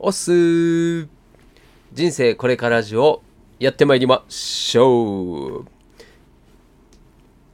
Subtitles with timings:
[0.00, 0.30] おっす。
[0.30, 1.08] ー
[1.92, 3.20] 人生これからジオ
[3.58, 5.64] やってまいりましょう。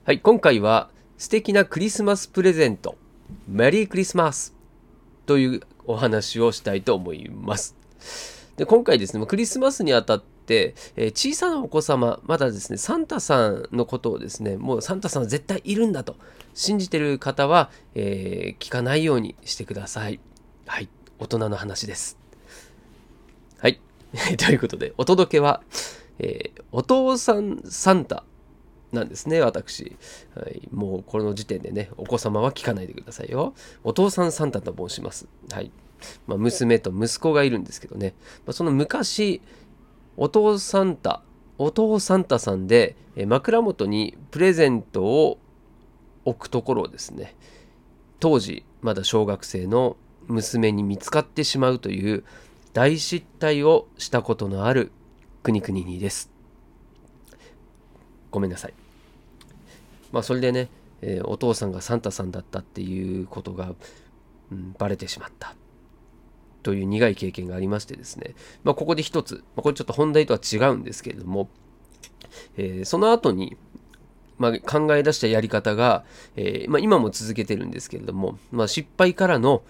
[0.04, 2.98] はい、今回は素敵なクリスマスプレゼント。
[3.48, 4.54] メリークリスマス。
[5.24, 7.76] というお話をしたいと思います。
[8.58, 16.16] で今回ですねクリスマスにあたって、え小さなお子様まだですねサンタさんのことをですねもうサンタさんは絶対いるんだと
[16.52, 20.20] 信じてる方は、えー聞かないようにしてください。
[20.66, 22.23] はい大人の話です。
[24.38, 25.62] ということでお届けは、
[26.18, 28.24] えーお父さんサンタ
[28.90, 29.96] なんですね、私。
[30.34, 33.54] はい、もうこの時点でね、お子様は聞かないでくださいよ。
[33.84, 35.28] お父さんサンタと申します。
[35.50, 35.70] はい。
[36.26, 38.14] まあ、娘と息子がいるんですけどね、
[38.46, 39.40] まあ、その昔、
[40.16, 41.22] お父サンタ、
[41.58, 45.38] お父サンタさんで、えー枕元にプレゼントを
[46.24, 47.36] 置くところをですね、
[48.18, 49.96] 当時まだ小学生の
[50.26, 52.24] 娘に見つかってしまうという
[52.74, 54.90] 大失態をしたことのある
[55.44, 56.28] 国々にです。
[58.32, 58.74] ごめんなさい。
[60.10, 60.68] まあそれでね、
[61.00, 63.74] えーお父さんがサンタさんだったっていうことが、
[64.50, 65.54] うん、バレてしまった
[66.64, 71.48] という苦い経験がありましてですね、まあ、ここで一つ、まあ、これちょっと本題とは違うんですけれども、
[72.56, 73.56] えーその後に、
[74.36, 79.62] まあ、考え出したやり方が、えーまあ、今も続けてるんですけれども、ま、失敗からの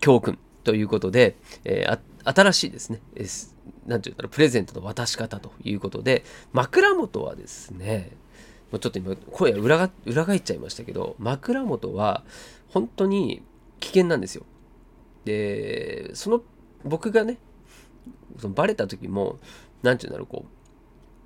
[0.00, 3.00] 教訓ということで、えー新しいですね、
[3.86, 8.10] なんていうんだろう、プレゼントの渡し方ということで、枕元はですね、
[8.70, 12.24] もうちょっと今、声が裏が裏返っちゃいましたけど、枕元は
[12.68, 13.42] 本当に
[13.80, 14.44] 危険なんですよ。
[15.24, 16.42] で、その、
[16.84, 17.38] 僕がね、
[18.38, 19.38] そのバレた時も、
[19.82, 20.54] なんていうんだろう、こう、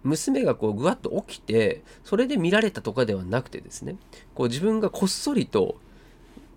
[0.05, 3.97] 娘がこうぐわっと起きてそれで見られたとかではなくてですね
[4.35, 5.77] こう自分がこっそりと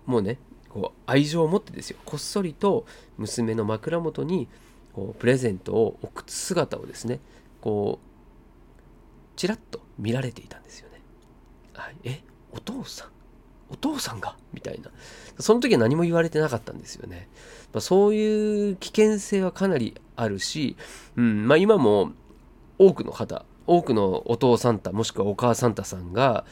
[0.06, 0.38] もうね
[0.72, 1.98] こう愛情を持ってですよ。
[2.04, 2.86] こっそりと
[3.18, 4.48] 娘の枕元に
[4.92, 7.20] こうプレゼントを置く姿をですね
[7.60, 11.00] こうちらっと見られていたんですよね。
[11.74, 12.22] はい、え？
[12.52, 13.08] お父さん？
[13.70, 14.36] お父さんが？
[14.52, 14.90] みたいな。
[15.38, 17.28] その時は何も言われてなかったんですよね。
[17.72, 20.76] まあ、そういう危険性はかなりあるし、
[21.16, 21.48] うん。
[21.48, 22.12] まあ、今も
[22.78, 26.44] 多くの方多くのお父サンタもしくはお母サンタさんが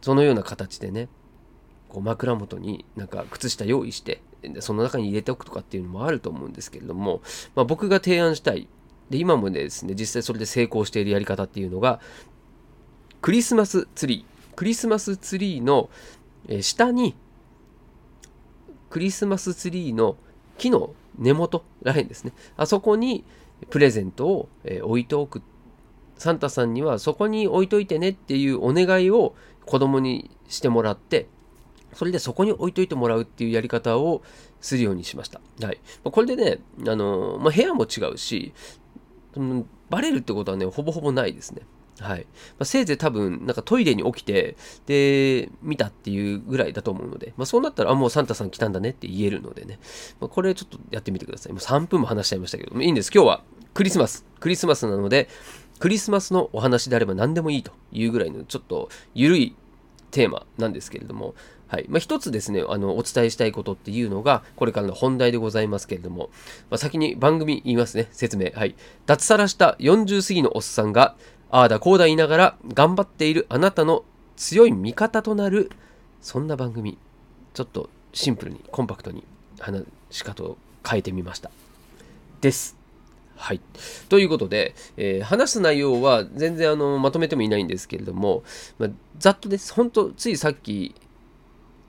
[0.00, 1.08] そのような形でね
[1.92, 4.22] こう枕元になんか靴下用意して
[4.60, 7.20] その中に入れておくとかっていうのもあると思うんですけれども、
[7.54, 8.66] まあ、僕が提案したい。
[9.10, 12.00] で今もですね実際それで成功しているやり方っていうのが
[13.20, 14.56] クリスマスツリー。
[14.56, 15.90] クリスマスツリーの
[16.62, 17.14] 下に
[18.88, 20.16] クリスマスツリーの
[20.56, 22.32] 木の根元らへんですね。
[22.56, 23.24] あそこに
[23.68, 24.48] プレゼントを、
[24.82, 25.42] 置いておく。
[26.16, 29.34] サンタさんにはそこに置いといてねっていうお願いを
[29.66, 31.26] 子供にしてもらって
[31.94, 34.22] それでそこに置いといてもらうっていうやり方を
[34.60, 35.40] するようにしました。
[35.62, 35.80] はい。
[36.04, 38.52] まあこれでね、あのーまあ、部屋も違うし、
[39.36, 41.62] うんバレるってことはね、ほぼほぼないですね。
[42.00, 42.20] はい。
[42.20, 42.26] ま
[42.60, 49.78] あ、せいぜい多分、なんかトイレに起きて、で、見たっていうぐらいだと思うので、まあ、そうなったら、あ、もうサンタさん来たんだねって言えるのでね、
[50.18, 51.52] まあ、これちょっとやってみてください。
[51.52, 53.10] もう3分も話しちゃいましたけど、いいんです。
[53.14, 54.24] 今日はクリスマス。
[54.40, 55.28] クリスマスなので、
[55.78, 59.54] クリスマスのお話であれば何でもいいというぐらいの、ちょっと緩い
[60.10, 61.34] テーマなんですけれども、
[61.72, 61.86] はい。
[61.88, 66.28] まあ、一つですねあのお伝えしたいことっていうのがこれからの本題でございますけれども、
[66.68, 68.50] まあ、先に番組言いますね説明。
[68.54, 68.74] はい。
[69.06, 71.16] 脱サラした40過ぎのおっさんが
[71.50, 74.04] ああだこうだ言いながら頑張っているあなたの
[74.36, 75.70] 強い味方となる
[76.20, 76.98] そんな番組。
[77.54, 79.24] ちょっとシンプルにコンパクトに
[79.58, 81.50] 話し方を変えてみました。
[82.42, 82.76] です。
[83.34, 83.62] はい。
[84.10, 88.42] ということで、えー話す内容は全然あのまとめてもいないんですけれども、
[88.78, 89.72] まあ、ざっとです。
[89.72, 90.94] 本当ついさっき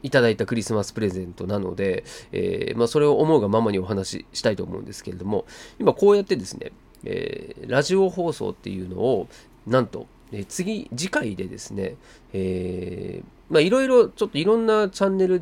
[0.04, 5.46] いただいたクリスマスプレゼントなので、えーまあ、それを思うがままにお話ししたいと思うんですけれども、
[5.80, 6.72] 今こうやってですね、
[7.06, 9.28] えーラジオ放送っていうのを、
[9.66, 11.96] なんと、えー次、次回でですね、
[12.34, 15.42] えまあいろいろ、ちょっといろんなチャンネル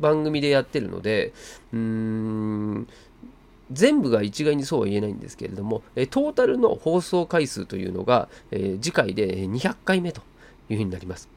[0.00, 1.32] 番組でやってるので、
[1.72, 2.88] うーん、
[3.70, 10.22] 全部が一概にそうは言えないんですけれども、えトータルの放送回数というのが、えー次回で200回目と
[10.68, 11.33] いうふうになります。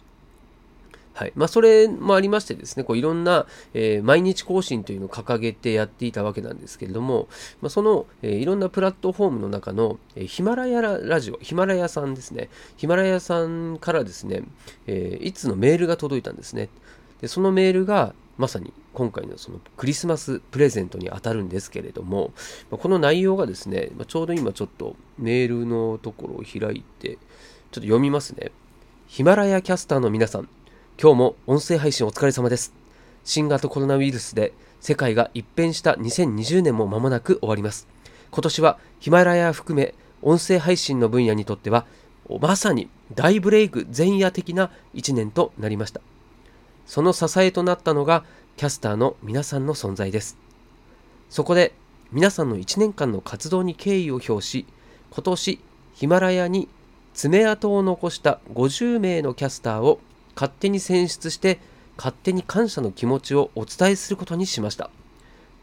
[1.17, 7.27] はいまあ、それもありましてですね、こういろんな、えー毎日更新というのを掲げてやっていたわけなんですけれども、
[7.59, 14.43] まあ、その、えーいろんなプラットフォームの中の、えーヒマラヤラジオ、ヒマラヤさんですね、ヒマラヤさんからですね、
[14.85, 16.69] えーいつのメールが届いたんですね。
[17.19, 22.31] で、そのメールが、まさに今回のそのクリスマスプレゼントに当たるんですけれども、
[22.69, 27.17] まこの内容がですね、まちょうど今ちょっとメールのところを開いて、ちょっ
[27.71, 28.51] と読みますね。
[29.07, 30.49] ヒマラヤキャスターの皆さん、
[30.99, 32.73] 今日も音声配信お疲れ様です。
[33.23, 34.51] 新型コロナウイルスで
[34.81, 37.87] 世界が一変した2020年も間もなく終わります。
[38.31, 41.85] 今年はヒマラヤ含め音声配信の分野にとっては
[42.41, 46.01] まさに大ブレイク前夜的な1年となりました。
[46.87, 50.35] その支えとなったのがキャスターの皆さんの存在です。
[51.29, 51.73] そこで
[52.11, 54.65] 皆さんの1年間の活動に敬意を表し
[55.11, 55.59] 今年
[55.93, 56.67] ヒマラヤに
[57.13, 59.99] 爪痕を残した50名のキャスターを
[60.37, 61.59] 勝手に選出して
[61.97, 64.91] 勝手に感謝の気持ちをお伝えすることにしました。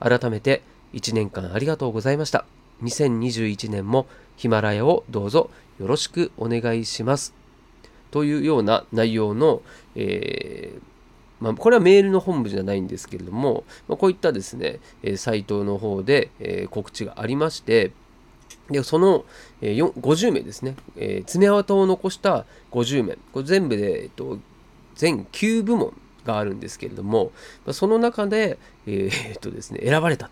[0.00, 0.62] 改めて
[0.94, 2.44] 1年間ありがとうございました。
[2.82, 5.48] 2021年もヒマラヤをどうぞ
[5.78, 7.34] よろしくお願いします。
[8.10, 9.62] というような内容の、
[9.94, 10.94] えー
[11.40, 17.92] まあ、これはメールの本部じゃないんですけれども、まあ、こういったですね、えサイトの方で、え告知がありまして、
[18.70, 19.24] で、その、
[19.60, 24.38] えー、50名ですね、えー、爪痕を残した50名、これ全部で、えっと、
[24.94, 25.92] 全9部門
[26.24, 27.32] があるんですけれども、
[27.72, 30.30] その中で、えー、っとですね、選ばれた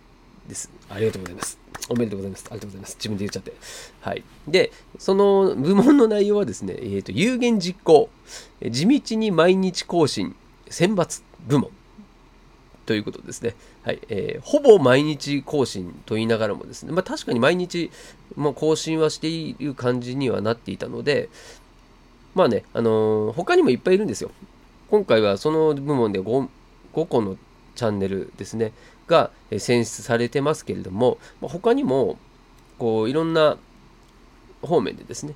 [0.48, 0.70] です。
[0.88, 1.58] ありがとうございます。
[1.88, 2.44] おめでとうございます。
[2.48, 2.96] ありがとうございます。
[2.96, 3.52] 自分で言っちゃって。
[4.00, 4.22] はい。
[4.48, 8.08] で、その部門の内容はですね、えっ、と、有言実行、
[8.68, 10.34] 地道に毎日更新、
[10.68, 11.70] 選抜部門
[12.86, 13.54] ということですね。
[13.82, 14.00] はい。
[14.08, 17.90] えー、ほぼ毎日更新と言いながらもですね、まあ確かに毎日
[18.36, 21.28] もう更新はしている感じにはなっていたので、
[22.34, 24.30] まあね、あのー、他にもいっぱいいるんですよ。
[24.92, 26.48] 今回はその部門で 5,
[26.92, 27.38] 5個の
[27.74, 28.72] チャンネルですね、
[29.06, 32.18] が選出されてますけれども、他にも、
[32.78, 33.56] こう、いろんな
[34.60, 35.32] 方面でですね、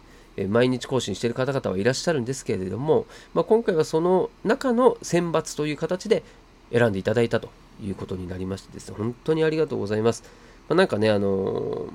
[0.51, 6.23] 毎日更新している方々はいらっしゃるんですけれども、まあ、今回はその中の選抜という形で
[6.71, 7.49] 選んでいただいたと
[7.83, 10.23] いうことになりましてですね、本当にありがとうございます。
[10.69, 11.91] まあ、なんかね、あのー、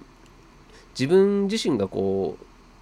[1.00, 2.38] 自分自身がこ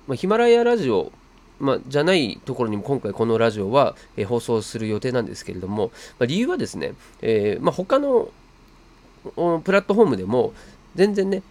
[0.08, 1.12] う、ま、ヒマラヤラジオ、
[1.60, 8.30] まあ、じゃないところにも今回このラジオは、えー、放送する予定なんですけれども、まあ、理由はですね、えーまあ、他の
[9.64, 10.54] プラットフォームでも
[10.96, 11.44] 全然ね、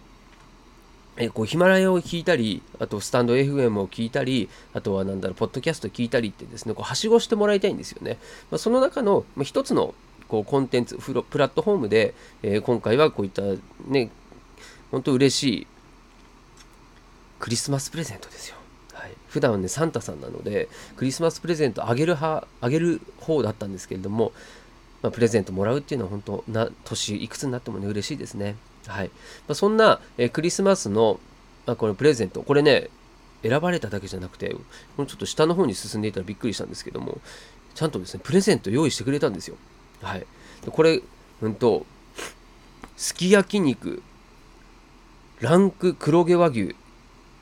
[1.17, 8.17] えこうヒマラヤを聞いたり、あとスタンド FM を聞いたり、あとはなんだろう、ポッドキャスト聞いたりってですね、こうはしごしてもらいたいんですよね。
[8.51, 9.93] まあ、その中の、まあ、一つの
[10.27, 13.41] こうコンテンツ、プラットフォームで、えー、今回はこういった
[13.87, 14.09] ね、
[14.91, 15.67] 本当嬉しい
[17.39, 18.58] クリスマスプレゼントですよ。
[18.99, 20.67] はい、普段はね、サンタさんなので、
[20.97, 24.33] クリスマスプレゼントあげる派、あげる方だったんですけれども、
[25.01, 28.57] まあ、プレゼントもらうっていうのは本当な、年いくつになってもね、嬉しいですね。
[28.87, 29.07] はい。
[29.47, 31.21] まあ、そんな、えー、クリスマスの、
[31.65, 32.89] まあ、このプレゼント、これね、
[33.41, 34.59] 選ばれただけじゃなくて、こ
[34.97, 37.21] のちょっと下の方に進んでいたらびっくりしたんですけども、
[37.75, 39.55] ちゃんとですね、プレゼント用意してくれたんですよ。
[40.01, 40.19] はい。
[40.19, 41.01] でこれ、
[41.41, 41.85] うんと、
[42.97, 44.03] すき焼き肉、
[45.39, 46.75] ランク黒毛和牛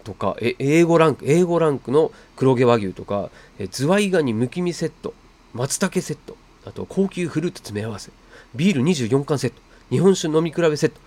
[0.07, 5.13] とか、え英語ランク、英語ランクの黒毛和牛とか、えズワイガニむき身セット、
[5.54, 8.12] 松茸セット、あと高級フルーツ詰め合わせ、
[8.56, 11.01] ビール24缶セット、日本酒飲み比べセット、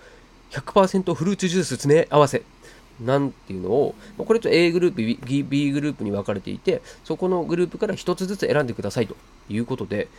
[0.51, 2.43] 100%フルーツジュース詰め合わせ、
[2.99, 9.15] なんていうのを、これと A グループ、B グループに分かれていて、そこのグループから1つずつ選んでくださいと
[9.49, 10.09] いうことで、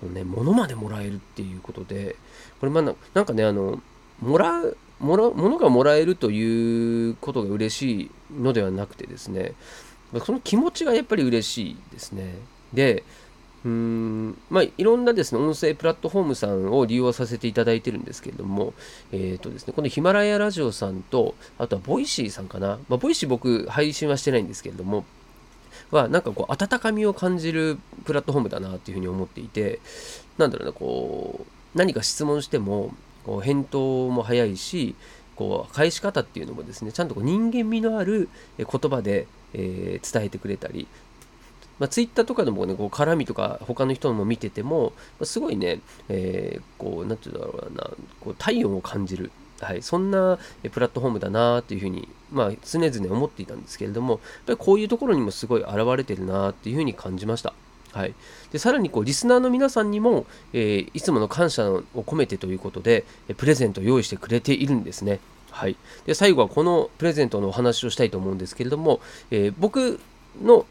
[0.00, 2.14] このね、物までもらえるっていうことで、
[2.60, 3.82] これまあなんかね、あの、
[4.20, 8.10] もらう、もら物がもらえるということが嬉しい
[8.40, 9.54] のではなくてですね、
[10.24, 12.34] その気持ちがやっぱり嬉しいですね。
[12.72, 13.04] で、
[13.64, 18.72] うーんまあ、いろんなですね、音声プラットフォームさんを利用させていただいてるんですけれども、
[19.12, 22.78] えっ、ー、とですね、このヒマラヤラジオさんと、あとは Voicy さんかな。
[22.88, 25.04] まあ、 Voicy 僕配信はしてないんですけれども、
[25.90, 29.80] は、なんかこう、温かみを感じるプラットフォームだなっていうふうに思っていて、
[30.38, 34.94] なんだろうな、こう、何か質問しても、こう返答も早いし、
[35.36, 40.86] こう返し方っていうのもですねちゃんとこう人間味のある言葉で、えー、伝えてくれたり
[41.80, 49.32] まあ、ツイッターとかでもね、こう絡みとか他の人のも見てても、まあ、すごいね、えー、こう、なんて言うんだろうな、こう体温を感じる。
[49.60, 50.38] はい、そんな
[50.72, 57.52] プラットフォームだなっていうふうに、まあ、常々思っていたんですけれども、やっぱりこういうところにもすごい現れてるなっていうふうに感じました。
[57.92, 58.14] はい、
[58.52, 63.04] でさらにこうリスナーの皆さんにも、えー、いつもの感謝を込めてということで、
[63.36, 65.20] プレゼントを用意してくれているんですね。
[65.50, 69.98] はい、で最後はこのプレゼントのお話をしたいと思うんですけれども、えー、僕
[70.40, 70.64] の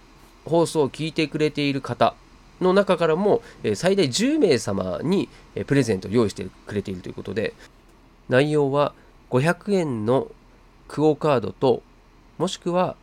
[0.45, 2.15] 放送を聞いてくれている方
[2.61, 7.53] の中からも、え最大10名様に、えプレゼントを用意してくれているということで、
[8.27, 8.93] 内容は
[9.29, 10.27] 500円の
[10.87, 11.81] クオカードと、
[12.37, 12.95] もしくは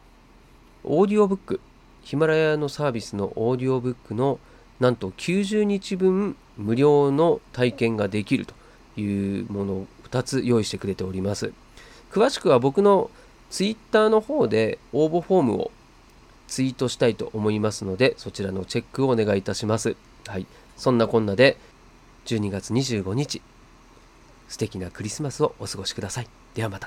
[0.85, 1.61] オーディオブック、
[2.07, 4.39] ヒマラヤのサービスのオーディオブックの
[4.79, 8.55] なんと90日分無料の体験ができると
[9.01, 11.53] いうものを2つ用意してくれております。
[12.13, 13.11] 詳しくは僕の
[13.51, 15.73] Twitter の方で応募フォームを
[16.47, 19.97] ツイートしたいと思いますので、そちらのチェックをお願いいたします。
[20.29, 20.47] はい。
[20.77, 21.57] そんなこんなで、
[22.27, 23.43] 12月25日、
[24.47, 26.29] 素敵なクリスマスをお過ごしください。
[26.55, 26.85] ではまた。